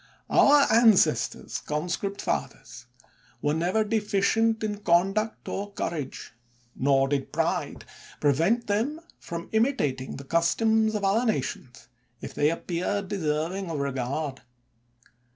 Our 0.31 0.63
ancestors, 0.73 1.59
conscript 1.59 2.23
fathers, 2.23 2.87
were 3.39 3.53
never 3.53 3.83
deficient 3.83 4.63
in 4.63 4.77
conduct 4.77 5.47
or 5.47 5.73
courage; 5.73 6.33
nor 6.75 7.07
did 7.07 7.31
pride 7.31 7.85
prevent 8.19 8.65
them 8.65 8.99
from 9.19 9.47
imitating 9.51 10.15
the 10.15 10.23
customs 10.23 10.95
of 10.95 11.03
other 11.03 11.31
nations, 11.31 11.87
if 12.19 12.33
they 12.33 12.49
appeared 12.49 13.09
deserving 13.09 13.69
of 13.69 13.77
regard. 13.77 14.41